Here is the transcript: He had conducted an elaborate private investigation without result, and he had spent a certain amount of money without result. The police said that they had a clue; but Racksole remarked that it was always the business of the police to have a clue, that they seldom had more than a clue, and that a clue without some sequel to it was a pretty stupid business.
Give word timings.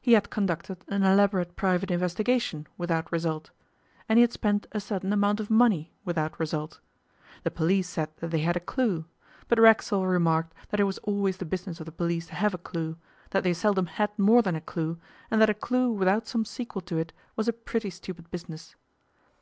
He 0.00 0.14
had 0.14 0.30
conducted 0.30 0.82
an 0.88 1.02
elaborate 1.02 1.54
private 1.54 1.90
investigation 1.90 2.66
without 2.78 3.12
result, 3.12 3.50
and 4.08 4.16
he 4.18 4.22
had 4.22 4.32
spent 4.32 4.66
a 4.72 4.80
certain 4.80 5.12
amount 5.12 5.40
of 5.40 5.50
money 5.50 5.92
without 6.06 6.40
result. 6.40 6.80
The 7.42 7.50
police 7.50 7.86
said 7.86 8.08
that 8.20 8.30
they 8.30 8.38
had 8.38 8.56
a 8.56 8.60
clue; 8.60 9.04
but 9.46 9.58
Racksole 9.60 10.06
remarked 10.06 10.54
that 10.70 10.80
it 10.80 10.84
was 10.84 10.96
always 11.04 11.36
the 11.36 11.44
business 11.44 11.80
of 11.80 11.84
the 11.84 11.92
police 11.92 12.28
to 12.28 12.34
have 12.36 12.54
a 12.54 12.56
clue, 12.56 12.96
that 13.28 13.44
they 13.44 13.52
seldom 13.52 13.84
had 13.84 14.18
more 14.18 14.40
than 14.40 14.56
a 14.56 14.62
clue, 14.62 14.96
and 15.30 15.38
that 15.42 15.50
a 15.50 15.52
clue 15.52 15.92
without 15.92 16.26
some 16.26 16.46
sequel 16.46 16.80
to 16.80 16.96
it 16.96 17.12
was 17.36 17.46
a 17.46 17.52
pretty 17.52 17.90
stupid 17.90 18.30
business. 18.30 18.74